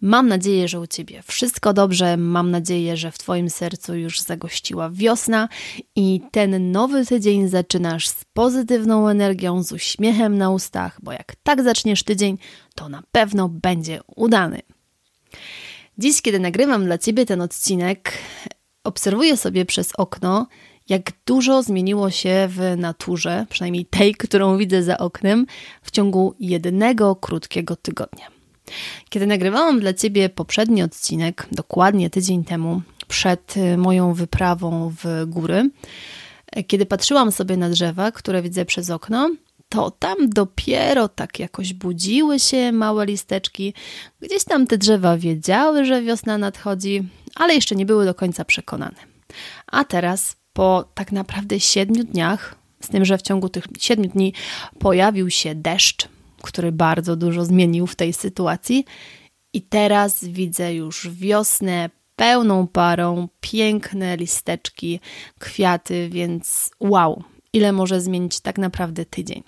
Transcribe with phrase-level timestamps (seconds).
[0.00, 2.16] Mam nadzieję, że u Ciebie wszystko dobrze.
[2.16, 5.48] Mam nadzieję, że w Twoim sercu już zagościła wiosna
[5.96, 11.62] i ten nowy tydzień zaczynasz z pozytywną energią, z uśmiechem na ustach, bo jak tak
[11.62, 12.38] zaczniesz tydzień,
[12.74, 14.62] to na pewno będzie udany.
[15.98, 18.12] Dziś, kiedy nagrywam dla Ciebie ten odcinek,
[18.84, 20.46] obserwuję sobie przez okno
[20.88, 25.46] jak dużo zmieniło się w naturze, przynajmniej tej, którą widzę za oknem,
[25.82, 28.33] w ciągu jednego krótkiego tygodnia.
[29.08, 35.70] Kiedy nagrywałam dla Ciebie poprzedni odcinek, dokładnie tydzień temu, przed y, moją wyprawą w góry,
[36.66, 39.30] kiedy patrzyłam sobie na drzewa, które widzę przez okno,
[39.68, 43.74] to tam dopiero tak jakoś budziły się małe listeczki.
[44.20, 47.02] Gdzieś tam te drzewa wiedziały, że wiosna nadchodzi,
[47.34, 48.96] ale jeszcze nie były do końca przekonane.
[49.66, 54.32] A teraz po tak naprawdę siedmiu dniach, z tym, że w ciągu tych siedmiu dni
[54.78, 56.08] pojawił się deszcz,
[56.44, 58.84] który bardzo dużo zmienił w tej sytuacji.
[59.52, 65.00] I teraz widzę już wiosnę pełną parą, piękne listeczki,
[65.38, 69.42] kwiaty, więc wow, ile może zmienić tak naprawdę tydzień.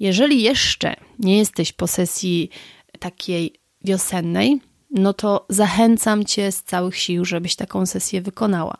[0.00, 2.50] Jeżeli jeszcze nie jesteś po sesji
[2.98, 3.54] takiej
[3.84, 4.60] wiosennej,
[4.90, 8.76] no to zachęcam cię z całych sił, żebyś taką sesję wykonała.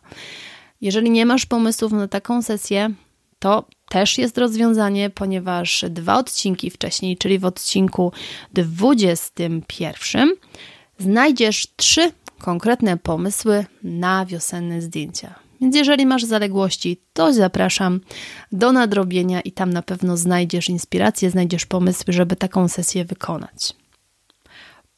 [0.81, 2.91] Jeżeli nie masz pomysłów na taką sesję,
[3.39, 8.13] to też jest rozwiązanie, ponieważ dwa odcinki wcześniej, czyli w odcinku
[8.53, 10.33] 21,
[10.99, 15.35] znajdziesz trzy konkretne pomysły na wiosenne zdjęcia.
[15.61, 18.01] Więc jeżeli masz zaległości, to zapraszam
[18.53, 23.80] do nadrobienia i tam na pewno znajdziesz inspirację, znajdziesz pomysły, żeby taką sesję wykonać.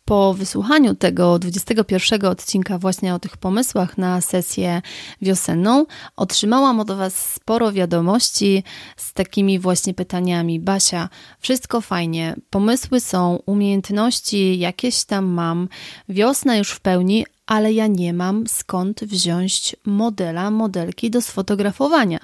[0.05, 4.83] Po wysłuchaniu tego 21 odcinka właśnie o tych pomysłach na sesję
[5.23, 5.87] wiosenną,
[6.17, 8.65] otrzymałam od Was sporo wiadomości
[8.97, 10.61] z takimi właśnie pytaniami.
[10.61, 11.09] Basia,
[11.41, 15.69] wszystko fajnie, pomysły są, umiejętności jakieś tam mam,
[16.09, 22.21] wiosna już w pełni, ale ja nie mam skąd wziąć modela, modelki do sfotografowania.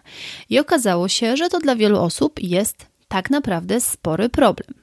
[0.50, 4.74] I okazało się, że to dla wielu osób jest tak naprawdę spory problem.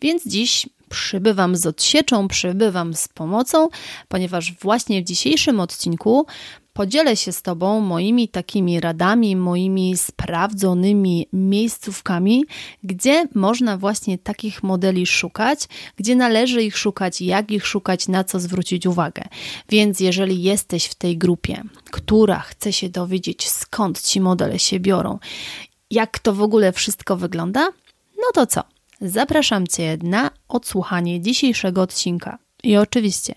[0.00, 3.68] Więc dziś przybywam z odsieczą, przybywam z pomocą,
[4.08, 6.26] ponieważ właśnie w dzisiejszym odcinku
[6.78, 12.44] podzielę się z Tobą moimi takimi radami, moimi sprawdzonymi miejscówkami,
[12.84, 15.60] gdzie można właśnie takich modeli szukać,
[15.96, 19.22] gdzie należy ich szukać, jak ich szukać, na co zwrócić uwagę.
[19.68, 25.18] Więc jeżeli jesteś w tej grupie, która chce się dowiedzieć, skąd ci modele się biorą,
[25.90, 27.68] jak to w ogóle wszystko wygląda,
[28.16, 28.77] no to co?
[29.00, 32.38] Zapraszam Cię na odsłuchanie dzisiejszego odcinka.
[32.62, 33.34] I oczywiście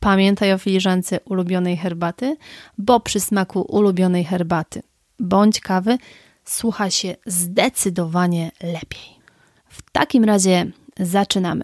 [0.00, 2.36] pamiętaj o filiżance ulubionej herbaty,
[2.78, 4.82] bo przy smaku ulubionej herbaty
[5.20, 5.98] bądź kawy
[6.44, 9.20] słucha się zdecydowanie lepiej.
[9.68, 10.66] W takim razie
[11.00, 11.62] zaczynamy.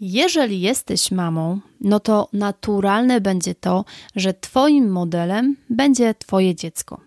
[0.00, 3.84] Jeżeli jesteś mamą, no to naturalne będzie to,
[4.16, 7.05] że Twoim modelem będzie Twoje dziecko.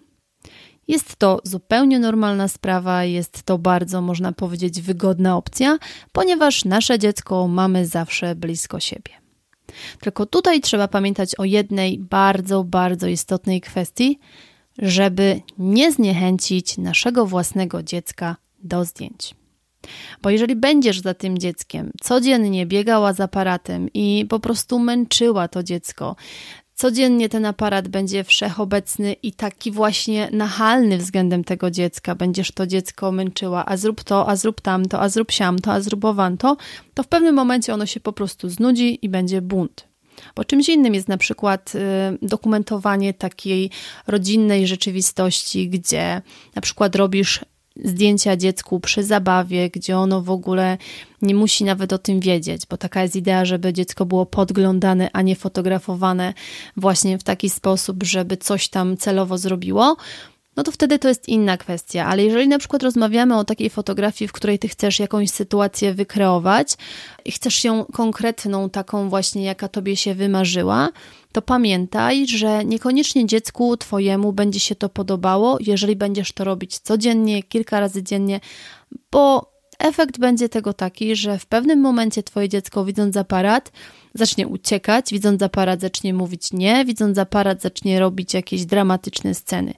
[0.90, 5.78] Jest to zupełnie normalna sprawa, jest to bardzo, można powiedzieć, wygodna opcja,
[6.12, 9.12] ponieważ nasze dziecko mamy zawsze blisko siebie.
[10.00, 14.20] Tylko tutaj trzeba pamiętać o jednej bardzo, bardzo istotnej kwestii,
[14.78, 19.36] żeby nie zniechęcić naszego własnego dziecka do zdjęć.
[20.22, 25.64] Bo jeżeli będziesz za tym dzieckiem codziennie biegała z aparatem i po prostu męczyła to
[25.64, 26.16] dziecko,
[26.80, 32.16] Codziennie ten aparat będzie wszechobecny i taki właśnie nachalny względem tego dziecka.
[32.16, 36.06] Będziesz to dziecko męczyła, a zrób to, a zrób tamto, a zrób siamto, a zrób
[36.06, 36.58] owanto,
[36.94, 39.88] to w pewnym momencie ono się po prostu znudzi i będzie bunt.
[40.36, 41.80] Bo czymś innym jest na przykład y,
[42.22, 43.70] dokumentowanie takiej
[44.08, 46.22] rodzinnej rzeczywistości, gdzie
[46.56, 47.40] na przykład robisz
[47.84, 50.78] zdjęcia dziecku przy zabawie, gdzie ono w ogóle
[51.22, 55.22] nie musi nawet o tym wiedzieć, bo taka jest idea, żeby dziecko było podglądane, a
[55.22, 56.34] nie fotografowane
[56.78, 59.98] właśnie w taki sposób, żeby coś tam celowo zrobiło,
[60.60, 62.06] no to wtedy to jest inna kwestia.
[62.06, 66.78] Ale jeżeli na przykład rozmawiamy o takiej fotografii, w której ty chcesz jakąś sytuację wykreować
[67.26, 70.90] i chcesz ją konkretną, taką właśnie, jaka tobie się wymarzyła,
[71.32, 77.44] to pamiętaj, że niekoniecznie dziecku twojemu będzie się to podobało, jeżeli będziesz to robić codziennie,
[77.44, 78.40] kilka razy dziennie,
[79.12, 83.72] bo efekt będzie tego taki, że w pewnym momencie twoje dziecko widząc aparat
[84.14, 89.74] zacznie uciekać, widząc aparat zacznie mówić nie, widząc aparat zacznie robić jakieś dramatyczne sceny.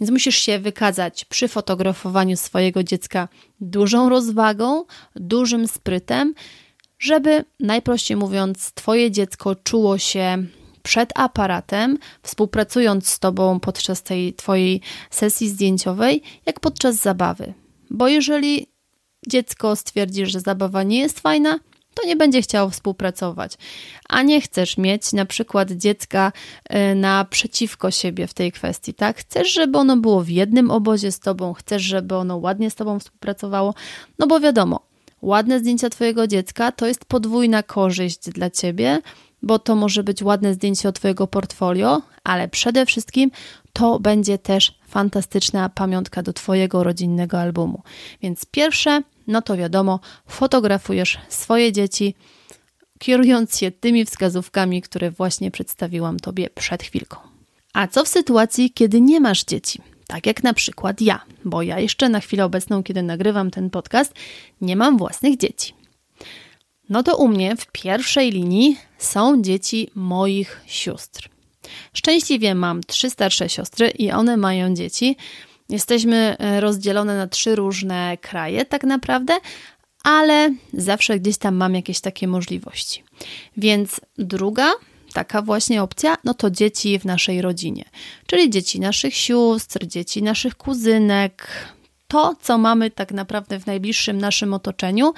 [0.00, 3.28] Więc musisz się wykazać przy fotografowaniu swojego dziecka
[3.60, 4.84] dużą rozwagą,
[5.16, 6.34] dużym sprytem,
[6.98, 10.46] żeby najprościej mówiąc, twoje dziecko czuło się
[10.82, 14.80] przed aparatem, współpracując z tobą podczas tej twojej
[15.10, 17.54] sesji zdjęciowej, jak podczas zabawy.
[17.90, 18.66] Bo jeżeli
[19.28, 21.58] dziecko stwierdzi, że zabawa nie jest fajna,
[21.94, 23.54] to nie będzie chciało współpracować.
[24.08, 26.32] A nie chcesz mieć na przykład dziecka
[26.92, 29.16] y, naprzeciwko siebie w tej kwestii, tak?
[29.16, 32.98] Chcesz, żeby ono było w jednym obozie z tobą, chcesz, żeby ono ładnie z tobą
[32.98, 33.74] współpracowało,
[34.18, 34.80] no bo wiadomo,
[35.22, 38.98] ładne zdjęcia twojego dziecka to jest podwójna korzyść dla ciebie,
[39.42, 43.30] bo to może być ładne zdjęcie od twojego portfolio, ale przede wszystkim
[43.72, 47.82] to będzie też fantastyczna pamiątka do twojego rodzinnego albumu.
[48.22, 52.14] Więc pierwsze no to wiadomo, fotografujesz swoje dzieci,
[52.98, 57.16] kierując się tymi wskazówkami, które właśnie przedstawiłam Tobie przed chwilką.
[57.72, 59.82] A co w sytuacji, kiedy nie masz dzieci?
[60.06, 64.14] Tak jak na przykład ja, bo ja jeszcze na chwilę obecną, kiedy nagrywam ten podcast,
[64.60, 65.74] nie mam własnych dzieci.
[66.90, 71.28] No to u mnie w pierwszej linii są dzieci moich sióstr.
[71.92, 75.16] Szczęśliwie mam trzy starsze siostry i one mają dzieci,
[75.70, 79.38] Jesteśmy e, rozdzielone na trzy różne kraje, tak naprawdę,
[80.02, 83.04] ale zawsze gdzieś tam mam jakieś takie możliwości.
[83.56, 84.72] Więc druga
[85.12, 87.84] taka właśnie opcja, no to dzieci w naszej rodzinie,
[88.26, 91.48] czyli dzieci naszych sióstr, dzieci naszych kuzynek,
[92.10, 95.12] to, co mamy tak naprawdę w najbliższym naszym otoczeniu,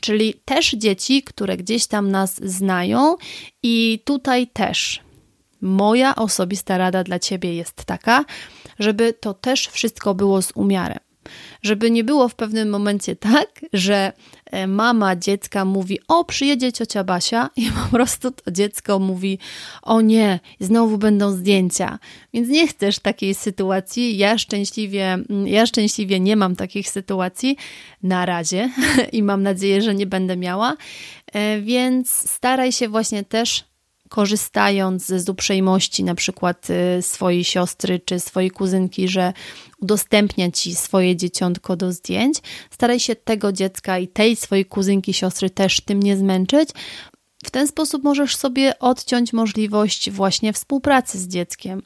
[0.00, 3.16] czyli też dzieci, które gdzieś tam nas znają,
[3.62, 5.00] i tutaj też
[5.60, 8.24] moja osobista rada dla ciebie jest taka,
[8.78, 11.05] żeby to też wszystko było z umiarem.
[11.62, 14.12] Żeby nie było w pewnym momencie tak, że
[14.46, 19.38] e, mama dziecka mówi: O, przyjedzie ciocia Basia, i po prostu to dziecko mówi:
[19.82, 21.98] O nie, znowu będą zdjęcia.
[22.34, 24.18] Więc nie chcesz takiej sytuacji.
[24.18, 27.56] Ja szczęśliwie, mm, ja szczęśliwie nie mam takich sytuacji
[28.02, 28.70] na razie
[29.12, 30.76] i mam nadzieję, że nie będę miała.
[31.32, 33.64] E, więc staraj się właśnie też
[34.08, 36.68] korzystając z uprzejmości na przykład
[36.98, 39.32] y, swojej siostry czy swojej kuzynki, że
[39.80, 42.38] udostępnia ci swoje dzieciątko do zdjęć,
[42.70, 46.68] staraj się tego dziecka i tej swojej kuzynki, siostry też tym nie zmęczyć.
[47.44, 51.82] W ten sposób możesz sobie odciąć możliwość właśnie współpracy z dzieckiem.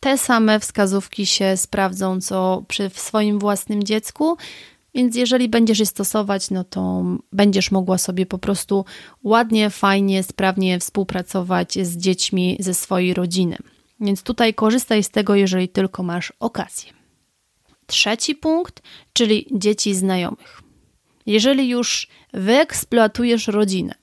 [0.00, 4.36] Te same wskazówki się sprawdzą, co przy swoim własnym dziecku,
[4.94, 8.84] więc jeżeli będziesz je stosować, no to będziesz mogła sobie po prostu
[9.24, 13.56] ładnie, fajnie, sprawnie współpracować z dziećmi ze swojej rodziny.
[14.00, 16.92] Więc tutaj korzystaj z tego, jeżeli tylko masz okazję.
[17.86, 20.62] Trzeci punkt, czyli dzieci znajomych.
[21.26, 23.94] Jeżeli już wyeksploatujesz rodzinę,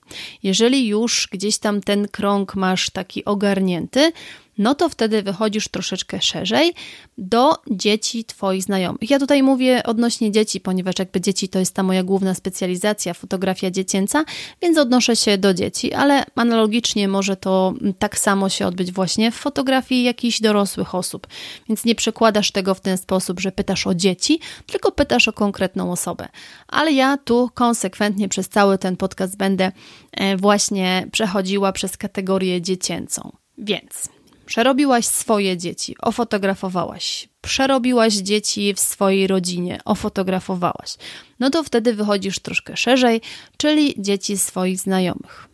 [0.43, 4.11] jeżeli już gdzieś tam ten krąg masz taki ogarnięty,
[4.59, 6.73] no to wtedy wychodzisz troszeczkę szerzej
[7.17, 9.09] do dzieci Twoich znajomych.
[9.09, 13.71] Ja tutaj mówię odnośnie dzieci, ponieważ jakby dzieci to jest ta moja główna specjalizacja, fotografia
[13.71, 14.23] dziecięca,
[14.61, 19.35] więc odnoszę się do dzieci, ale analogicznie może to tak samo się odbyć właśnie w
[19.35, 21.27] fotografii jakichś dorosłych osób.
[21.67, 25.91] Więc nie przekładasz tego w ten sposób, że pytasz o dzieci, tylko pytasz o konkretną
[25.91, 26.27] osobę.
[26.67, 29.71] Ale ja tu konsekwentnie przez cały ten podcast będę
[30.11, 33.31] e, właśnie przechodziła przez kategorię dziecięcą.
[33.57, 34.09] Więc
[34.49, 37.29] Przerobiłaś swoje dzieci, ofotografowałaś.
[37.41, 40.95] Przerobiłaś dzieci w swojej rodzinie, ofotografowałaś.
[41.39, 43.21] No to wtedy wychodzisz troszkę szerzej,
[43.57, 45.47] czyli dzieci swoich znajomych.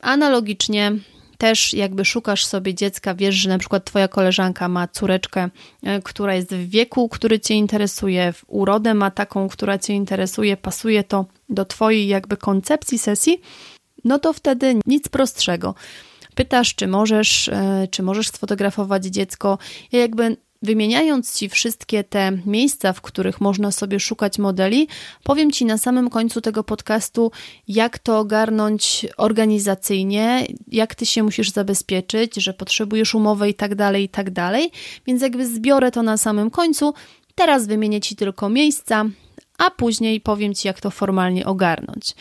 [0.00, 0.92] Analogicznie
[1.38, 5.48] też jakby szukasz sobie dziecka, wiesz, że na przykład twoja koleżanka ma córeczkę,
[5.82, 10.56] e, która jest w wieku, który cię interesuje, w urodę ma taką, która cię interesuje,
[10.56, 13.40] pasuje to do twojej jakby koncepcji sesji,
[14.04, 15.74] no to wtedy nic prostszego
[16.36, 19.58] pytasz, czy możesz, e, czy możesz sfotografować dziecko.
[19.92, 24.88] Ja jakby Wymieniając Ci wszystkie te miejsca, w których można sobie szukać modeli,
[25.22, 27.30] powiem Ci na samym końcu tego podcastu,
[27.68, 34.04] jak to ogarnąć organizacyjnie, jak Ty się musisz zabezpieczyć, że potrzebujesz umowy i tak dalej,
[34.04, 34.70] i tak dalej.
[35.06, 36.94] Więc jakby zbiorę to na samym końcu,
[37.36, 39.04] Teraz wymienię Ci tylko miejsca,
[39.58, 42.14] a później powiem Ci, jak to formalnie ogarnąć.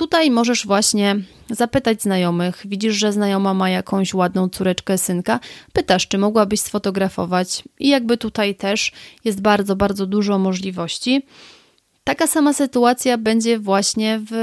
[0.00, 1.16] Tutaj możesz właśnie
[1.50, 2.62] zapytać znajomych.
[2.64, 5.40] Widzisz, że znajoma ma jakąś ładną córeczkę, synka.
[5.72, 8.92] Pytasz, czy mogłabyś sfotografować, i jakby tutaj też
[9.24, 11.22] jest bardzo, bardzo dużo możliwości.
[12.04, 14.34] Taka sama sytuacja będzie właśnie w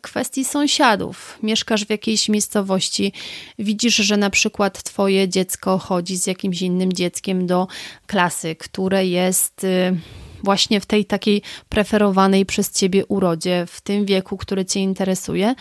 [0.00, 1.38] kwestii sąsiadów.
[1.42, 3.12] Mieszkasz w jakiejś miejscowości,
[3.58, 7.66] widzisz, że na przykład twoje dziecko chodzi z jakimś innym dzieckiem do
[8.06, 9.96] klasy, które jest y,
[10.42, 15.54] właśnie w tej takiej preferowanej przez ciebie urodzie, w tym wieku, który cię interesuje,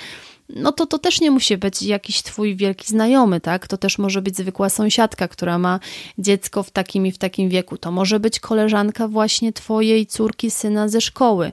[0.55, 3.67] no to to też nie musi być jakiś twój wielki znajomy, tak?
[3.67, 5.79] To też może być zwykła sąsiadka, która ma
[6.17, 7.77] dziecko w takim i w takim wieku.
[7.77, 11.51] To może być koleżanka właśnie twojej córki, syna ze szkoły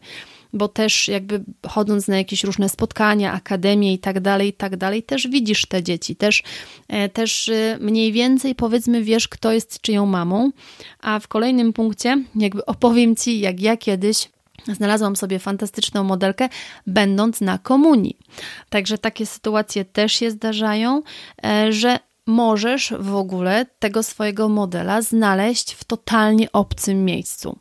[0.52, 5.02] bo też jakby chodząc na jakieś różne spotkania, akademie i tak dalej, i tak dalej,
[5.02, 6.42] też widzisz te dzieci, też,
[6.88, 10.50] e, też e, mniej więcej powiedzmy wiesz, kto jest czyją mamą,
[11.00, 14.28] a w kolejnym punkcie jakby opowiem Ci, jak ja kiedyś
[14.74, 16.48] Znalazłam sobie fantastyczną modelkę,
[16.86, 18.16] będąc na komunii.
[18.70, 21.02] Także takie sytuacje też się zdarzają,
[21.44, 27.58] e, że możesz w ogóle tego swojego modela znaleźć w totalnie obcym miejscu.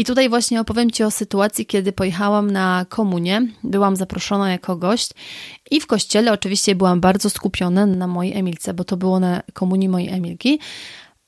[0.00, 5.10] I tutaj właśnie opowiem Ci o sytuacji, kiedy pojechałam na komunię, byłam zaproszona jako gość
[5.70, 9.88] i w kościele oczywiście byłam bardzo skupiona na mojej Emilce, bo to było na komunii
[9.88, 10.58] mojej Emilki,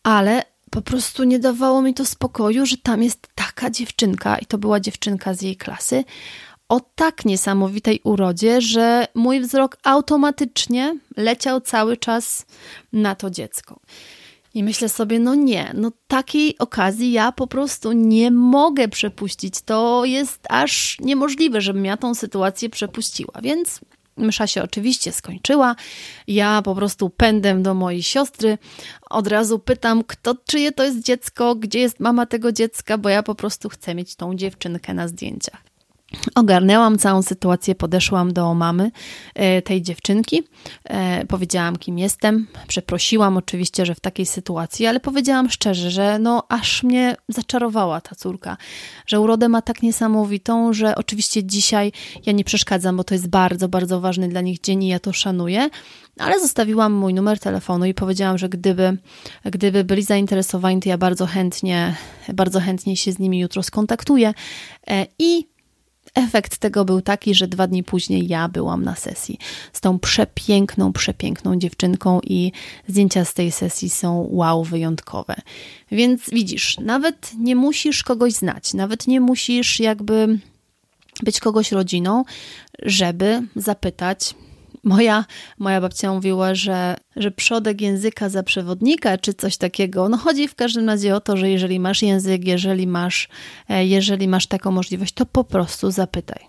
[0.02, 4.58] ale po prostu nie dawało mi to spokoju, że tam jest taka dziewczynka i to
[4.58, 6.04] była dziewczynka z jej klasy
[6.68, 12.46] o tak niesamowitej urodzie, że mój wzrok automatycznie leciał cały czas
[12.92, 13.80] na to dziecko.
[14.54, 19.62] I myślę sobie, no nie, no takiej okazji ja po prostu nie mogę przepuścić.
[19.62, 23.40] To jest aż niemożliwe, żebym ja tą sytuację przepuściła.
[23.42, 23.80] Więc
[24.16, 25.76] Msza się oczywiście skończyła.
[26.26, 28.59] Ja po prostu pędem do mojej siostry.
[29.11, 33.23] Od razu pytam, kto, czyje to jest dziecko, gdzie jest mama tego dziecka, bo ja
[33.23, 35.71] po prostu chcę mieć tą dziewczynkę na zdjęciach.
[36.35, 38.90] Ogarnęłam całą sytuację, podeszłam do mamy
[39.35, 40.42] e, tej dziewczynki,
[40.85, 42.47] e, powiedziałam, kim jestem.
[42.69, 48.14] Przeprosiłam oczywiście, że w takiej sytuacji, ale powiedziałam szczerze, że no aż mnie zaczarowała ta
[48.14, 48.57] córka,
[49.07, 51.92] że urodę ma tak niesamowitą, że oczywiście dzisiaj
[52.26, 55.12] ja nie przeszkadzam, bo to jest bardzo, bardzo ważny dla nich dzień i ja to
[55.12, 55.69] szanuję,
[56.19, 58.99] ale zostawiłam mój numer telefonu i powiedziałam, że gdyby,
[59.45, 61.97] gdyby byli zainteresowani, to ja bardzo chętnie,
[62.35, 64.35] bardzo chętnie się z nimi jutro skontaktuję
[64.87, 65.51] e, i
[66.14, 69.38] Efekt tego był taki, że dwa dni później ja byłam na sesji
[69.73, 72.52] z tą przepiękną, przepiękną dziewczynką i
[72.88, 75.35] zdjęcia z tej sesji są wow, wyjątkowe.
[75.90, 80.38] Więc widzisz, nawet nie musisz kogoś znać, nawet nie musisz jakby
[81.23, 82.25] być kogoś rodziną,
[82.83, 84.35] żeby zapytać,
[84.84, 85.24] Moja,
[85.58, 90.08] moja babcia mówiła, że, że przodek języka za przewodnika, czy coś takiego.
[90.08, 93.28] No chodzi w każdym razie o to, że jeżeli masz język, jeżeli masz,
[93.68, 96.46] e, jeżeli masz taką możliwość, to po prostu zapytaj.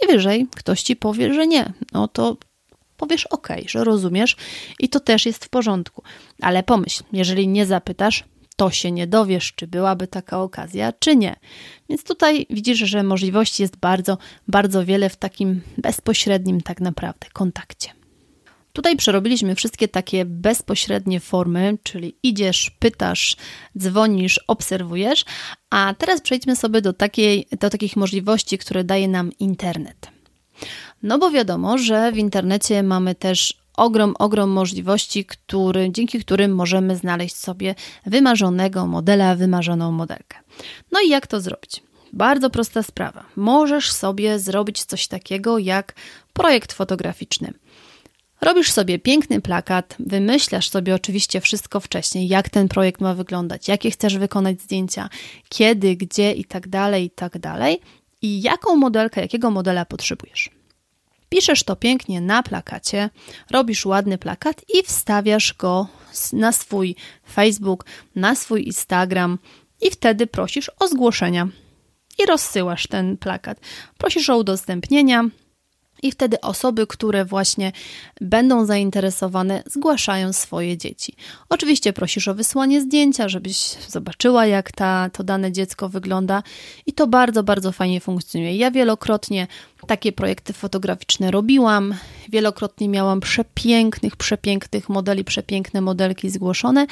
[0.00, 1.72] Najwyżej ktoś ci powie, że nie.
[1.92, 2.36] No to
[2.96, 4.36] powiesz ok, że rozumiesz
[4.78, 6.02] i to też jest w porządku.
[6.40, 8.24] Ale pomyśl, jeżeli nie zapytasz,
[8.60, 11.36] to się nie dowiesz, czy byłaby taka okazja, czy nie.
[11.88, 17.90] Więc tutaj widzisz, że możliwości jest bardzo, bardzo wiele w takim bezpośrednim tak naprawdę kontakcie.
[18.72, 23.36] Tutaj przerobiliśmy wszystkie takie bezpośrednie formy, czyli idziesz, pytasz,
[23.78, 25.24] dzwonisz, obserwujesz,
[25.70, 30.10] a teraz przejdźmy sobie do, takiej, do takich możliwości, które daje nam internet.
[31.02, 36.96] No bo wiadomo, że w internecie mamy też ogrom, ogrom możliwości, który, dzięki którym możemy
[36.96, 37.74] znaleźć sobie
[38.06, 40.38] wymarzonego modela, wymarzoną modelkę.
[40.92, 41.82] No i jak to zrobić?
[42.12, 43.24] Bardzo prosta sprawa.
[43.36, 45.94] Możesz sobie zrobić coś takiego jak
[46.32, 47.52] projekt fotograficzny.
[48.40, 53.90] Robisz sobie piękny plakat, wymyślasz sobie oczywiście wszystko wcześniej, jak ten projekt ma wyglądać, jakie
[53.90, 55.08] chcesz wykonać zdjęcia,
[55.48, 57.80] kiedy, gdzie i tak dalej, i tak dalej,
[58.22, 60.59] i jaką modelkę, jakiego modela potrzebujesz.
[61.30, 63.10] Piszesz to pięknie na plakacie,
[63.50, 65.86] robisz ładny plakat i wstawiasz go
[66.32, 66.96] na swój
[67.32, 67.84] Facebook,
[68.16, 69.38] na swój Instagram
[69.80, 71.48] i wtedy prosisz o zgłoszenia
[72.18, 73.60] i rozsyłasz ten plakat.
[73.98, 75.24] Prosisz o udostępnienia,
[76.02, 77.72] i wtedy osoby, które właśnie
[78.20, 81.14] będą zainteresowane, zgłaszają swoje dzieci.
[81.48, 83.56] Oczywiście prosisz o wysłanie zdjęcia, żebyś
[83.88, 86.42] zobaczyła, jak ta, to dane dziecko wygląda,
[86.86, 88.56] i to bardzo, bardzo fajnie funkcjonuje.
[88.56, 89.46] Ja wielokrotnie
[89.90, 91.94] takie projekty fotograficzne robiłam.
[92.28, 96.86] Wielokrotnie miałam przepięknych, przepięknych modeli, przepiękne modelki zgłoszone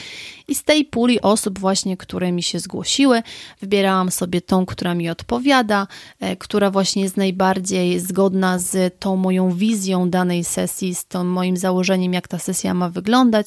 [0.49, 3.23] i z tej puli osób właśnie, które mi się zgłosiły,
[3.61, 5.87] wybierałam sobie tą, która mi odpowiada,
[6.21, 11.57] e, która właśnie jest najbardziej zgodna z tą moją wizją danej sesji, z tym moim
[11.57, 13.47] założeniem, jak ta sesja ma wyglądać.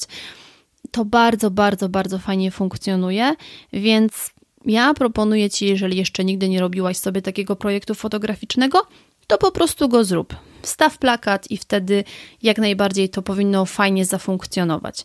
[0.90, 3.34] To bardzo, bardzo, bardzo fajnie funkcjonuje,
[3.72, 4.12] więc
[4.64, 8.86] Ja proponuję Ci, jeżeli jeszcze nigdy nie robiłaś sobie takiego projektu fotograficznego,
[9.26, 10.36] to po prostu go zrób.
[10.62, 12.04] Wstaw plakat i wtedy
[12.42, 15.04] jak najbardziej to powinno fajnie zafunkcjonować.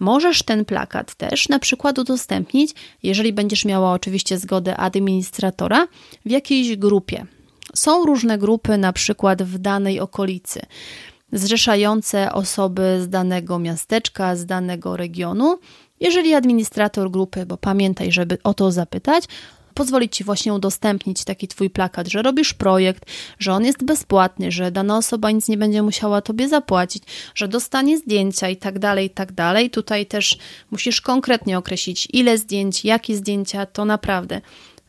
[0.00, 5.86] Możesz ten plakat też na przykład udostępnić, jeżeli będziesz miała oczywiście zgodę administratora,
[6.26, 7.26] w jakiejś grupie.
[7.74, 10.60] Są różne grupy, na przykład w danej okolicy,
[11.32, 15.58] zrzeszające osoby z danego miasteczka, z danego regionu.
[16.00, 19.24] Jeżeli administrator grupy, bo pamiętaj, żeby o to zapytać,
[19.80, 23.04] pozwolić Ci właśnie udostępnić taki Twój plakat, że robisz projekt,
[23.38, 27.02] że on jest bezpłatny, że dana osoba nic nie będzie musiała Tobie zapłacić,
[27.34, 29.70] że dostanie zdjęcia i tak dalej, i tak dalej.
[29.70, 30.38] Tutaj też
[30.70, 34.40] musisz konkretnie określić, ile zdjęć, jakie zdjęcia, to naprawdę.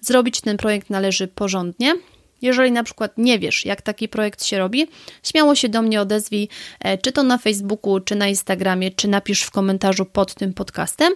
[0.01, 1.95] Zrobić ten projekt należy porządnie,
[2.41, 4.87] jeżeli na przykład nie wiesz, jak taki projekt się robi,
[5.23, 9.41] śmiało się do mnie odezwij, e, czy to na Facebooku, czy na Instagramie, czy napisz
[9.41, 11.13] w komentarzu pod tym podcastem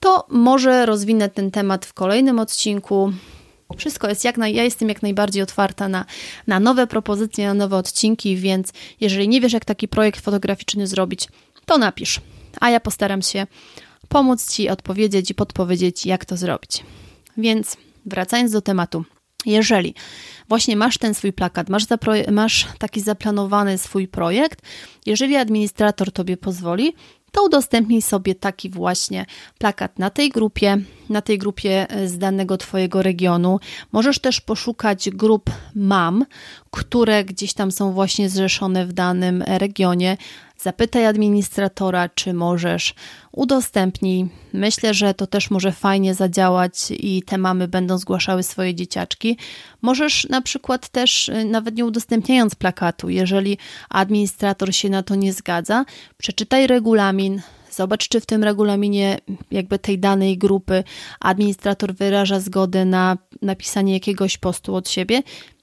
[0.00, 3.12] to może rozwinę ten temat w kolejnym odcinku.
[3.76, 6.04] Wszystko jest jak naj, ja jestem jak najbardziej otwarta na,
[6.46, 11.28] na nowe propozycje, na nowe odcinki, więc jeżeli nie wiesz, jak taki projekt fotograficzny zrobić,
[11.66, 12.20] to napisz,
[12.60, 13.46] a ja postaram się
[14.08, 16.84] pomóc Ci odpowiedzieć i podpowiedzieć, jak to zrobić.
[17.36, 17.76] Więc
[18.06, 19.04] wracając do tematu,
[19.46, 19.94] jeżeli
[20.48, 21.84] właśnie masz ten swój plakat, masz,
[22.32, 24.62] masz taki zaplanowany swój projekt,
[25.06, 26.94] jeżeli administrator Tobie pozwoli,
[27.30, 29.26] to udostępnij sobie taki właśnie
[29.58, 30.76] plakat na tej grupie,
[31.10, 33.60] na tej grupie e, z danego Twojego regionu.
[33.92, 36.24] Możesz też poszukać grup mam,
[36.70, 40.16] które gdzieś tam są właśnie zrzeszone w danym regionie.
[40.62, 42.94] Zapytaj administratora, czy możesz,
[43.32, 44.28] udostępnij.
[44.52, 49.36] Myślę, że to też może fajnie zadziałać i te mamy będą zgłaszały swoje dzieciaczki.
[49.82, 55.32] Możesz na przykład też, y, nawet nie udostępniając plakatu, jeżeli administrator się na to nie
[55.32, 55.84] zgadza,
[56.18, 59.18] przeczytaj regulamin, Zobacz, czy w tym regulaminie
[59.50, 60.84] jakby tej danej grupy
[61.20, 65.22] administrator wyraża zgodę na napisanie jakiegoś postu od siebie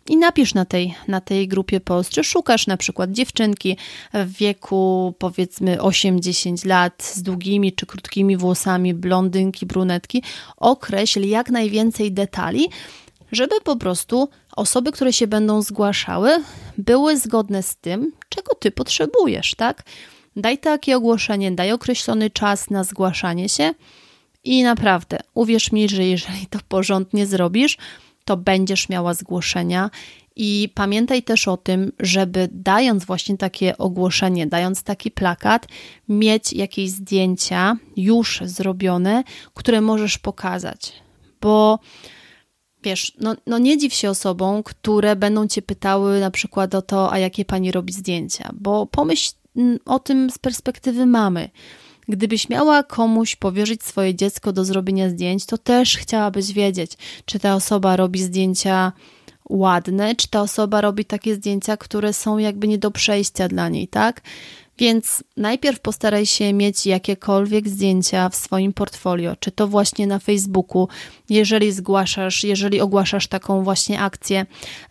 [0.09, 3.77] i napisz na tej, na tej grupie post, że szukasz na przykład dziewczynki
[4.13, 10.23] w wieku powiedzmy 8-10 lat z długimi czy krótkimi włosami, blondynki, brunetki.
[10.57, 12.69] Określ jak najwięcej detali,
[13.31, 16.43] żeby po prostu osoby, które się będą zgłaszały,
[16.77, 19.83] były zgodne z tym, czego ty potrzebujesz, tak?
[20.37, 23.73] Daj takie ogłoszenie, daj określony czas na zgłaszanie się
[24.43, 27.77] i naprawdę, uwierz mi, że jeżeli to porządnie zrobisz,
[28.25, 29.89] to będziesz miała zgłoszenia.
[30.35, 35.67] I pamiętaj też o tym, żeby dając właśnie takie ogłoszenie, dając taki plakat,
[36.09, 39.23] mieć jakieś zdjęcia już zrobione,
[39.53, 40.93] które możesz pokazać.
[41.41, 41.79] Bo
[42.83, 47.11] wiesz, no, no nie dziw się osobom, które będą cię pytały na przykład o to,
[47.13, 49.31] a jakie pani robi zdjęcia, bo pomyśl
[49.85, 51.49] o tym z perspektywy mamy.
[52.07, 56.91] Gdybyś miała komuś powierzyć swoje dziecko do zrobienia zdjęć, to też chciałabyś wiedzieć,
[57.25, 58.91] czy ta osoba robi zdjęcia
[59.49, 63.87] ładne, czy ta osoba robi takie zdjęcia, które są jakby nie do przejścia dla niej,
[63.87, 64.21] tak?
[64.79, 70.87] Więc najpierw postaraj się mieć jakiekolwiek zdjęcia w swoim portfolio, czy to właśnie na Facebooku,
[71.29, 74.45] jeżeli zgłaszasz, jeżeli ogłaszasz taką właśnie akcję,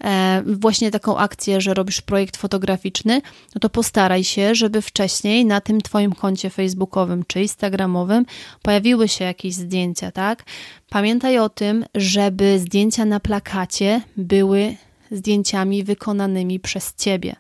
[0.05, 3.23] e, właśnie taką akcję, że robisz projekt fotograficzny,
[3.55, 8.27] no to postaraj się, żeby wcześniej na tym Twoim koncie Facebookowym czy Instagramowym
[8.63, 10.45] pojawiły się jakieś zdjęcia, tak?
[10.91, 14.77] Pamiętaj o tym, żeby zdjęcia na plakacie były
[15.11, 17.37] zdjęciami wykonanymi przez Ciebie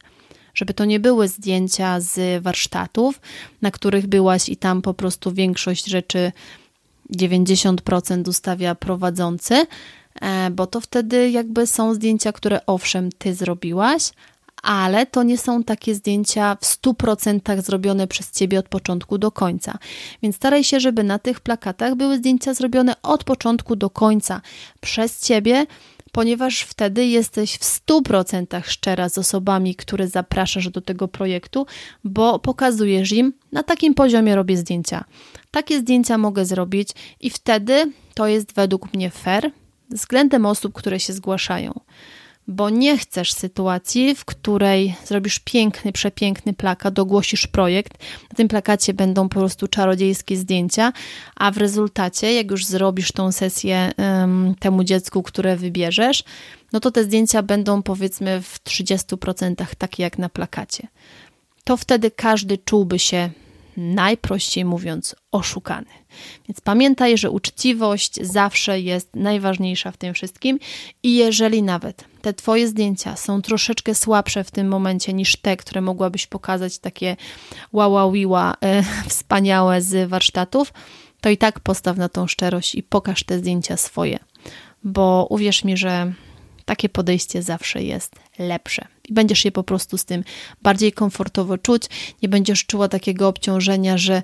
[0.56, 3.20] żeby to nie były zdjęcia z warsztatów,
[3.62, 6.32] na których byłaś i tam po prostu większość rzeczy
[7.16, 9.66] 90% ustawia prowadzący,
[10.20, 14.12] e, bo to wtedy jakby są zdjęcia, które owszem, ty zrobiłaś,
[14.62, 19.78] ale to nie są takie zdjęcia w 100% zrobione przez ciebie od początku do końca.
[20.22, 24.40] Więc staraj się, żeby na tych plakatach były zdjęcia zrobione od początku do końca
[24.80, 25.66] przez ciebie
[26.16, 31.66] ponieważ wtedy jesteś w 100% szczera z osobami, które zapraszasz do tego projektu,
[32.04, 35.04] bo pokazujesz im, na takim poziomie robię zdjęcia.
[35.50, 36.88] Takie zdjęcia mogę zrobić
[37.20, 39.50] i wtedy to jest według mnie fair
[39.90, 41.80] względem osób, które się zgłaszają
[42.48, 47.92] bo nie chcesz sytuacji, w której zrobisz piękny, przepiękny plakat, ogłosisz projekt,
[48.30, 50.92] na tym plakacie będą po prostu czarodziejskie zdjęcia,
[51.36, 56.24] a w rezultacie, jak już zrobisz tą sesję um, temu dziecku, które wybierzesz,
[56.72, 60.88] no to te zdjęcia będą powiedzmy w 30% takie jak na plakacie.
[61.64, 63.30] To wtedy każdy czułby się
[63.76, 65.86] najprościej mówiąc, oszukany.
[66.48, 70.58] Więc pamiętaj, że uczciwość zawsze jest najważniejsza w tym wszystkim
[71.02, 75.80] i jeżeli nawet te Twoje zdjęcia są troszeczkę słabsze w tym momencie niż te, które
[75.80, 77.16] mogłabyś pokazać, takie
[77.72, 80.72] wow, wow, e, wspaniałe z warsztatów,
[81.20, 84.18] to i tak postaw na tą szczerość i pokaż te zdjęcia swoje,
[84.84, 86.12] bo uwierz mi, że
[86.64, 90.24] takie podejście zawsze jest lepsze i będziesz się po prostu z tym
[90.62, 91.82] bardziej komfortowo czuć,
[92.22, 94.22] nie będziesz czuła takiego obciążenia, że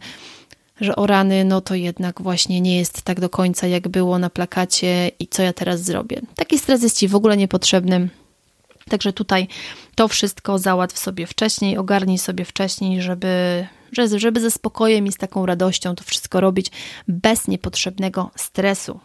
[0.80, 4.30] że o rany, no to jednak właśnie nie jest tak do końca, jak było na
[4.30, 6.20] plakacie i co ja teraz zrobię.
[6.36, 8.08] Taki stres jest Ci w ogóle niepotrzebny.
[8.90, 9.48] Także tutaj
[9.94, 13.66] to wszystko załatw sobie wcześniej, ogarnij sobie wcześniej, żeby,
[14.16, 16.70] żeby ze spokojem i z taką radością to wszystko robić
[17.08, 19.00] bez niepotrzebnego stresu.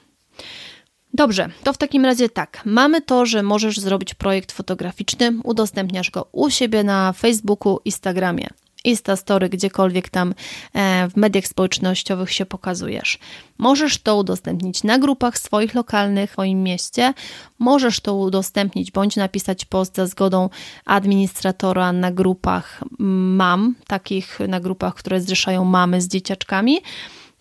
[1.18, 2.62] Dobrze, to w takim razie tak.
[2.66, 8.48] Mamy to, że możesz zrobić projekt fotograficzny, udostępniasz go u siebie na Facebooku, Instagramie.
[8.84, 10.34] Instastory, gdziekolwiek tam
[10.74, 13.20] e, w mediach społecznościowych się pokazujesz.
[13.58, 17.14] Możesz to udostępnić na grupach swoich lokalnych w swoim mieście,
[17.60, 20.50] możesz to udostępnić bądź napisać post za zgodą
[20.86, 26.82] administratora na grupach mam, takich na grupach, które zrzeszają mamy z dzieciaczkami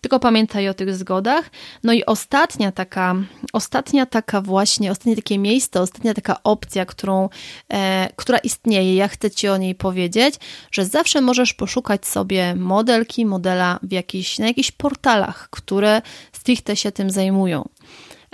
[0.06, 1.50] tylko pamiętaj o tych zgodach.
[1.84, 3.14] No i ostatnia taka,
[3.52, 7.28] ostatnia taka właśnie, ostatnie takie miejsce, ostatnia taka opcja, którą,
[7.72, 10.34] e, która istnieje, ja chcę Ci o niej powiedzieć,
[10.70, 16.92] że zawsze możesz poszukać sobie modelki, modela w jakiś, na jakichś portalach, które stricte się
[16.92, 17.68] tym zajmują.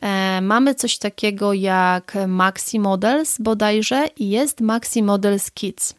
[0.03, 5.95] E, mamy coś takiego jak Maxi Models bodajże i jest Maxi Models Kids.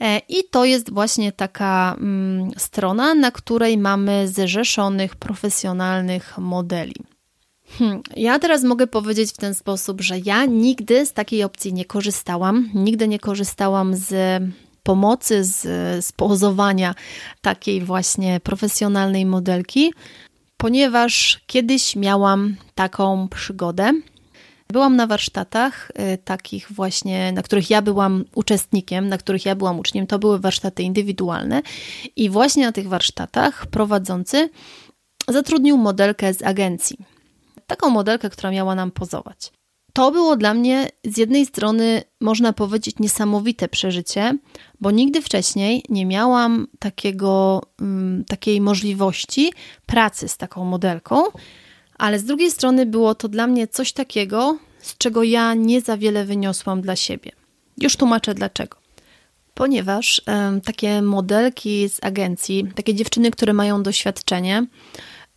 [0.00, 6.94] E, I to jest właśnie taka mm, strona, na której mamy zrzeszonych profesjonalnych modeli.
[7.78, 8.02] Hmm.
[8.16, 12.70] Ja teraz mogę powiedzieć w ten sposób, że ja nigdy z takiej opcji nie korzystałam,
[12.74, 14.42] nigdy nie korzystałam z
[14.82, 15.62] pomocy, z,
[16.04, 16.94] z pozowania
[17.40, 19.92] takiej właśnie profesjonalnej modelki,
[20.56, 23.92] ponieważ kiedyś miałam taką przygodę.
[24.72, 29.78] Byłam na warsztatach y, takich właśnie, na których ja byłam uczestnikiem, na których ja byłam
[29.78, 30.06] uczniem.
[30.06, 31.62] To były warsztaty indywidualne
[32.16, 34.50] i właśnie na tych warsztatach prowadzący
[35.28, 36.98] zatrudnił modelkę z agencji.
[37.66, 39.52] Taką modelkę, która miała nam pozować.
[39.92, 44.38] To było dla mnie z jednej strony, można powiedzieć, niesamowite przeżycie,
[44.80, 49.52] bo nigdy wcześniej nie miałam takiego, um, takiej możliwości
[49.86, 51.22] pracy z taką modelką
[52.00, 55.96] ale z drugiej strony było to dla mnie coś takiego, z czego ja nie za
[55.96, 57.32] wiele wyniosłam dla siebie.
[57.78, 58.76] Już tłumaczę dlaczego.
[59.54, 60.22] Ponieważ
[60.64, 64.66] takie modelki z agencji, takie dziewczyny, które mają doświadczenie,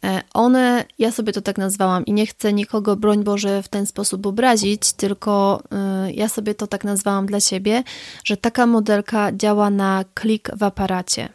[0.04, 3.86] e, one, ja sobie to tak nazwałam i nie chcę nikogo, broń Boże, w ten
[3.86, 7.84] sposób obrazić, tylko e, ja sobie to tak nazwałam dla siebie,
[8.23, 11.30] że taka modelka działa na klik w aparacie.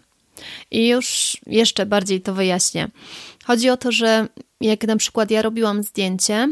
[0.70, 2.88] I już jeszcze bardziej to wyjaśnię.
[3.48, 4.28] Chodzi o to, że
[4.60, 6.48] jak na przykład ja robiłam zdjęcie,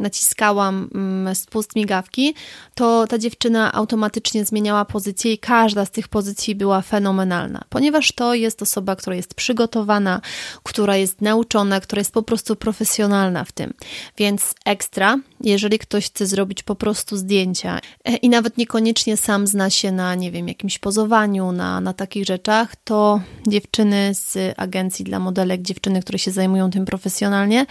[0.00, 2.34] naciskałam mm, spust migawki,
[2.74, 8.34] to ta dziewczyna automatycznie zmieniała pozycję i każda z tych pozycji była fenomenalna, ponieważ to
[8.34, 10.20] jest osoba, która jest przygotowana,
[10.62, 13.74] która jest nauczona, która jest po prostu profesjonalna w tym.
[14.16, 19.70] Więc ekstra, jeżeli ktoś chce zrobić po prostu zdjęcia e, i nawet niekoniecznie sam zna
[19.70, 25.18] się na, nie wiem, jakimś pozowaniu, na, na takich rzeczach, to dziewczyny z agencji dla
[25.18, 27.66] modelek, dziewczyny, które się zajmują tym profesjonalnie,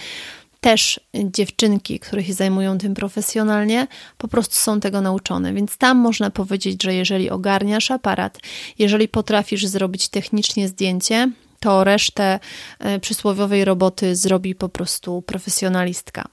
[0.61, 5.53] też dziewczynki, które się zajmują tym profesjonalnie, po prostu są tego nauczone.
[5.53, 8.39] Więc tam można powiedzieć, że jeżeli ogarniasz aparat,
[8.79, 12.39] jeżeli potrafisz zrobić technicznie zdjęcie, to resztę
[12.79, 16.25] e, przysłowiowej roboty zrobi po prostu profesjonalistka.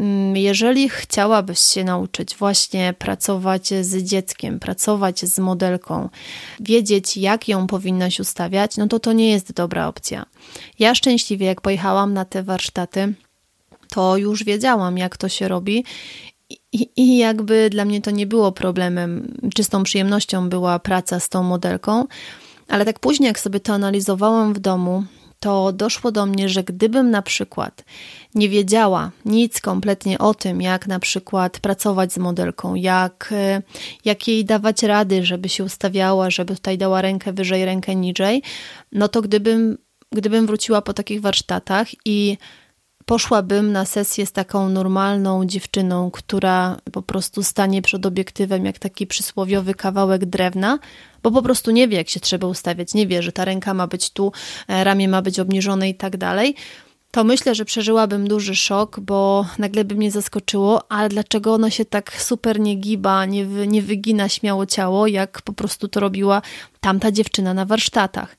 [0.00, 6.08] Mm, jeżeli chciałabyś się nauczyć właśnie pracować z dzieckiem, pracować z modelką,
[6.60, 10.26] wiedzieć, jak ją powinnaś ustawiać, no to to nie jest dobra opcja.
[10.78, 13.14] Ja szczęśliwie, jak pojechałam na te warsztaty,
[13.90, 15.84] to już wiedziałam, jak to się robi.
[16.72, 22.06] I, jakby dla mnie to nie było problemem, czystą przyjemnością była praca z tą modelką,
[22.68, 25.04] ale tak później, jak sobie to analizowałam w domu,
[25.40, 27.84] to doszło do mnie, że gdybym na przykład
[28.34, 33.34] nie wiedziała nic kompletnie o tym, jak na przykład pracować z modelką, jak,
[34.04, 38.42] jak jej dawać rady, żeby się ustawiała, żeby tutaj dała rękę wyżej, rękę niżej,
[38.92, 39.78] no to gdybym,
[40.12, 42.38] gdybym wróciła po takich warsztatach i
[43.08, 49.06] poszłabym na sesję z taką normalną dziewczyną, która po prostu stanie przed obiektywem jak taki
[49.06, 50.78] przysłowiowy kawałek drewna,
[51.22, 53.86] bo po prostu nie wie, jak się trzeba ustawiać, nie wie, że ta ręka ma
[53.86, 54.32] być tu,
[54.68, 56.54] e, ramię ma być obniżone i tak dalej.
[57.10, 61.84] To myślę, że przeżyłabym duży szok, bo nagle by mnie zaskoczyło, ale dlaczego ona się
[61.84, 66.42] tak super nie giba, nie, wy, nie wygina śmiało ciało, jak po prostu to robiła
[66.80, 68.36] tamta dziewczyna na warsztatach.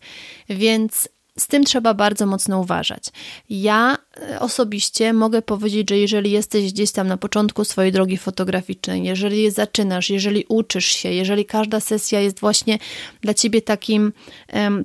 [0.49, 3.03] Więc z tym trzeba bardzo mocno uważać.
[3.49, 3.97] Ja
[4.31, 9.51] e, osobiście mogę powiedzieć, że jeżeli jesteś gdzieś tam na początku swojej drogi fotograficznej, jeżeli
[9.51, 12.79] zaczynasz, jeżeli uczysz się, jeżeli każda sesja jest właśnie
[13.21, 14.13] dla ciebie takim,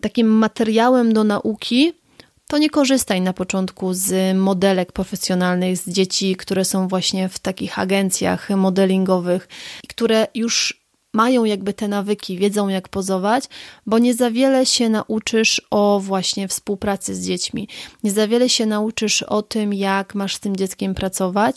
[0.01, 1.93] takim materiałem do nauki,
[2.49, 7.79] to nie korzystaj na początku z modelek profesjonalnych, z dzieci, które są właśnie w takich
[7.79, 9.49] agencjach modelingowych,
[9.89, 10.84] które już
[11.15, 13.45] mają jakby te nawyki, wiedzą jak pozować,
[13.87, 17.69] bo nie za wiele się nauczysz o właśnie współpracy z dziećmi.
[18.05, 21.57] Nie za wiele się nauczysz o tym, jak masz z tym dzieckiem pracować,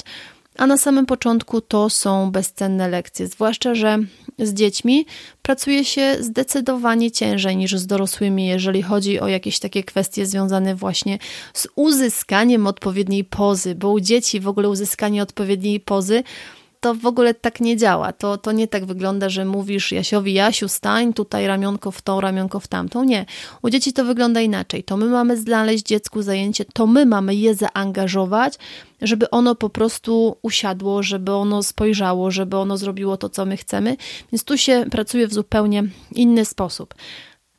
[0.58, 3.98] a na samym początku to są bezcenne lekcje, zwłaszcza, że
[4.39, 5.06] z dziećmi
[5.41, 11.20] pracuje się zdecydowanie ciężej niż z dorosłymi, jeżeli chodzi o jakieś takie kwestie związane właśnie
[11.54, 16.24] z uzyskaniem odpowiedniej pozy, bo u dzieci w ogóle uzyskanie odpowiedniej pozy
[16.80, 18.13] to w ogóle tak nie działa.
[18.13, 22.60] To, to nie tak wygląda, że mówisz Jasiowi, Jasiu, stań tutaj ramionko w tą, ramionko
[22.60, 23.04] w tamtą.
[23.04, 23.26] Nie.
[23.62, 24.84] U dzieci to wygląda inaczej.
[24.84, 28.54] To my mamy znaleźć dziecku zajęcie, to my mamy je zaangażować,
[29.02, 33.98] żeby ono po prostu usiadło, żeby ono spojrzało, żeby ono zrobiło to, co my chcemy.
[34.32, 36.94] Więc tu się pracuje w zupełnie inny sposób.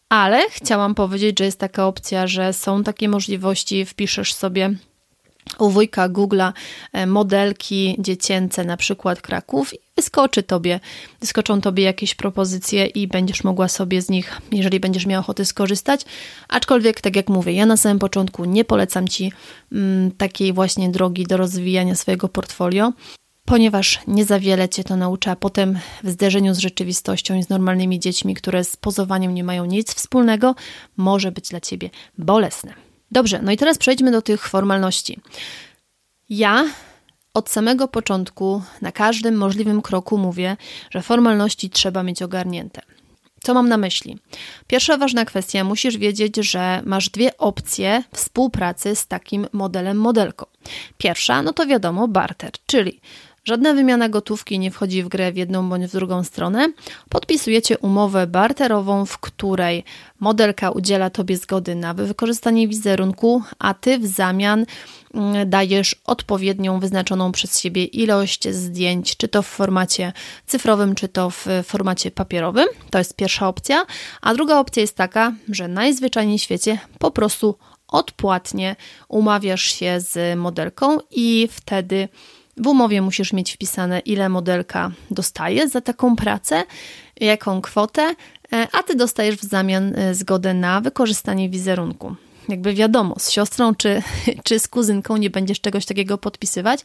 [0.08, 4.74] Ale chciałam powiedzieć, że jest taka opcja, że są takie możliwości, wpiszesz sobie
[5.58, 6.52] u wujka Google'a
[6.92, 10.80] e, modelki dziecięce, na przykład Kraków, i wyskoczy tobie,
[11.20, 16.04] wyskoczą tobie jakieś propozycje i będziesz mogła sobie z nich, jeżeli będziesz miał ochotę skorzystać.
[16.48, 19.32] Aczkolwiek, tak jak mówię, ja na samym początku nie polecam ci
[19.72, 22.92] mm, takiej właśnie drogi do rozwijania swojego portfolio.
[23.44, 28.00] Ponieważ nie za wiele cię to naucza, potem w zderzeniu z rzeczywistością i z normalnymi
[28.00, 30.54] dziećmi, które z pozowaniem nie mają nic wspólnego,
[30.96, 32.87] może być dla ciebie bolesne.
[33.10, 35.20] Dobrze, no i teraz przejdźmy do tych formalności.
[36.28, 36.64] Ja
[37.34, 40.56] od samego początku, na każdym możliwym kroku mówię,
[40.90, 42.82] że formalności trzeba mieć ogarnięte.
[43.42, 44.18] Co mam na myśli?
[44.66, 50.46] Pierwsza ważna kwestia, musisz wiedzieć, że masz dwie opcje współpracy z takim modelem, modelką.
[50.98, 53.00] Pierwsza, no to wiadomo, barter, czyli
[53.48, 56.72] Żadna wymiana gotówki nie wchodzi w grę w jedną bądź w drugą stronę.
[57.08, 59.84] Podpisujecie umowę barterową, w której
[60.20, 64.66] modelka udziela Tobie zgody na wykorzystanie wizerunku, a Ty w zamian
[65.14, 70.12] mm, dajesz odpowiednią, wyznaczoną przez siebie ilość zdjęć, czy to w formacie
[70.46, 72.68] cyfrowym, czy to w formacie papierowym.
[72.90, 73.86] To jest pierwsza opcja.
[74.22, 77.58] A druga opcja jest taka, że najzwyczajniej w świecie po prostu
[77.88, 78.76] odpłatnie
[79.08, 82.08] umawiasz się z modelką i wtedy
[82.58, 86.64] w umowie musisz mieć wpisane, ile modelka dostaje za taką pracę,
[87.20, 88.14] jaką kwotę,
[88.52, 92.16] e, a ty dostajesz w zamian e, zgodę na wykorzystanie wizerunku.
[92.48, 94.02] Jakby wiadomo, z siostrą czy,
[94.44, 96.80] czy z kuzynką nie będziesz czegoś takiego podpisywać,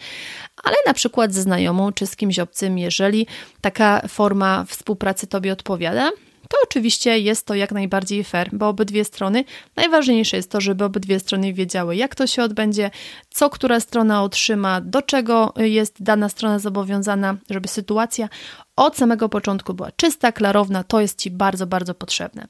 [0.64, 3.28] ale na przykład ze znajomą czy z kimś obcym, jeżeli
[3.62, 6.12] taka forma współpracy tobie odpowiada,
[6.54, 9.44] to oczywiście jest to jak najbardziej fair, bo obydwie strony,
[9.76, 12.92] najważniejsze jest to, żeby obydwie strony wiedziały, jak to się odbędzie,
[13.30, 18.30] co która strona otrzyma, do czego jest dana strona zobowiązana, żeby sytuacja
[18.76, 22.48] od samego początku była czysta, klarowna, to jest Ci bardzo, bardzo potrzebne.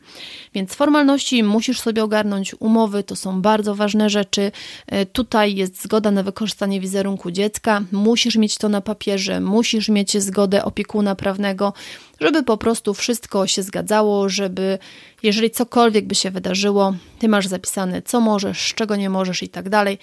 [0.53, 4.51] Więc formalności musisz sobie ogarnąć, umowy to są bardzo ważne rzeczy.
[4.87, 10.21] E, tutaj jest zgoda na wykorzystanie wizerunku dziecka, musisz mieć to na papierze, musisz mieć
[10.21, 11.73] zgodę opiekuna prawnego,
[12.19, 14.79] żeby po prostu wszystko się zgadzało, żeby
[15.23, 19.69] jeżeli cokolwiek by się wydarzyło, Ty masz zapisane, co możesz, czego nie możesz i tak
[19.69, 19.97] dalej.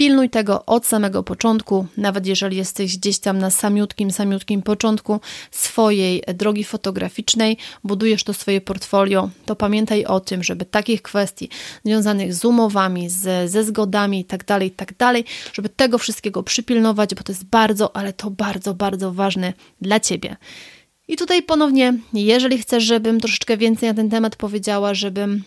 [0.00, 6.22] Pilnuj tego od samego początku, nawet jeżeli jesteś gdzieś tam na samiutkim, samiutkim początku swojej
[6.34, 11.48] drogi fotograficznej, budujesz to swoje portfolio, to pamiętaj o tym, żeby takich kwestii
[11.84, 15.14] związanych z umowami, z, ze zgodami itd., tak itd., tak
[15.52, 20.36] żeby tego wszystkiego przypilnować, bo to jest bardzo, ale to bardzo, bardzo ważne dla Ciebie.
[21.08, 25.42] I tutaj ponownie, jeżeli chcesz, żebym troszeczkę więcej na ten temat powiedziała, żebym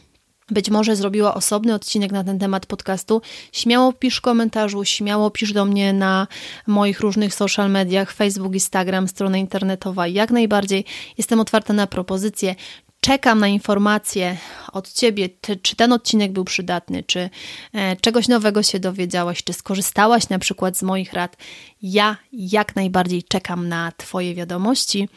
[0.49, 5.53] być może zrobiła osobny odcinek na ten temat podcastu, śmiało pisz w komentarzu, śmiało pisz
[5.53, 6.27] do mnie na
[6.67, 10.86] moich różnych social mediach, Facebook, Instagram, strona internetowa, jak najbardziej.
[11.17, 12.56] Jestem otwarta na propozycje.
[12.99, 14.38] Czekam na informacje
[14.73, 17.29] od Ciebie, czy, czy ten odcinek był przydatny, czy
[17.73, 21.38] e, czegoś nowego się dowiedziałaś, czy skorzystałaś na przykład z moich rad.
[21.82, 25.10] Ja jak najbardziej czekam na Twoje wiadomości.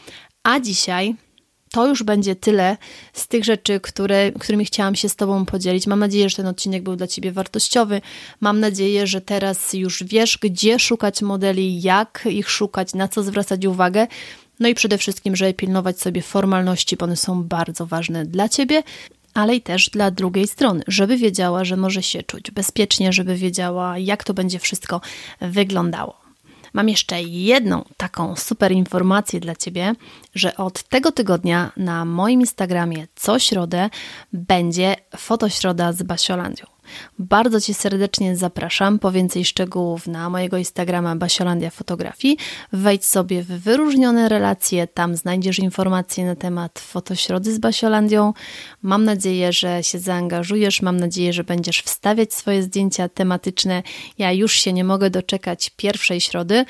[0.42, 1.14] A dzisiaj
[1.70, 2.76] to już będzie tyle
[3.12, 5.86] z tych rzeczy, które, którymi chciałam się z Tobą podzielić.
[5.86, 8.00] Mam nadzieję, że ten odcinek był dla Ciebie wartościowy.
[8.40, 13.66] Mam nadzieję, że teraz już wiesz, gdzie szukać modeli, jak ich szukać, na co zwracać
[13.66, 14.06] uwagę.
[14.60, 18.82] No i przede wszystkim, żeby pilnować sobie formalności, bo one są bardzo ważne dla Ciebie,
[19.34, 23.98] ale i też dla drugiej strony, żeby wiedziała, że może się czuć bezpiecznie, żeby wiedziała,
[23.98, 25.00] jak to będzie wszystko
[25.40, 26.25] wyglądało.
[26.76, 29.94] Mam jeszcze jedną taką super informację dla Ciebie,
[30.34, 33.90] że od tego tygodnia na moim Instagramie co środę
[34.32, 36.75] będzie fotośroda z Basiolandią.
[37.18, 38.98] Bardzo Cię serdecznie zapraszam.
[38.98, 42.36] Po więcej szczegółów na mojego Instagrama Basiolandia Fotografii.
[42.72, 48.32] Wejdź sobie w wyróżnione relacje, tam znajdziesz informacje na temat fotośrody z Basiolandią.
[48.82, 53.82] Mam nadzieję, że się zaangażujesz, mam nadzieję, że będziesz wstawiać swoje zdjęcia tematyczne.
[54.18, 56.64] Ja już się nie mogę doczekać pierwszej środy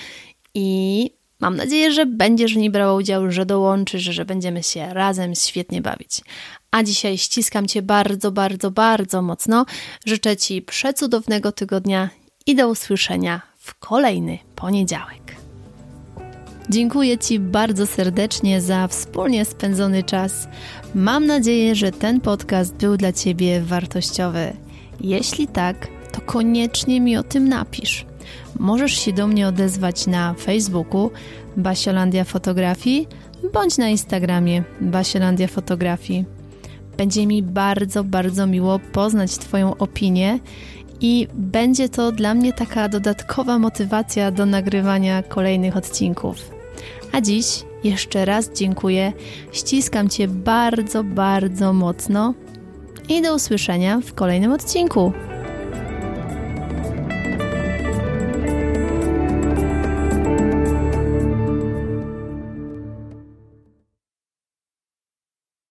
[0.55, 5.35] i Mam nadzieję, że będziesz w niej brała udział, że dołączysz, że będziemy się razem
[5.35, 6.21] świetnie bawić.
[6.77, 9.67] A dzisiaj ściskam Cię bardzo, bardzo, bardzo mocno.
[10.07, 12.11] Życzę Ci przecudownego tygodnia
[12.47, 15.37] i do usłyszenia w kolejny poniedziałek.
[16.71, 20.49] Dziękuję Ci bardzo serdecznie za wspólnie spędzony czas.
[20.95, 24.57] Mam nadzieję, że ten podcast był dla Ciebie wartościowy.
[25.01, 28.07] Jeśli tak, to koniecznie mi o tym napisz.
[28.59, 31.11] Możesz się do mnie odezwać na Facebooku
[31.57, 33.09] Basiolandia Fotografii
[33.53, 36.36] bądź na Instagramie Basiolandia Fotografii.
[36.97, 40.39] Będzie mi bardzo, bardzo miło poznać Twoją opinię
[41.01, 46.51] i będzie to dla mnie taka dodatkowa motywacja do nagrywania kolejnych odcinków.
[47.13, 49.13] A dziś jeszcze raz dziękuję,
[49.53, 52.35] ściskam Cię bardzo, bardzo mocno
[53.09, 55.13] i do usłyszenia w kolejnym odcinku.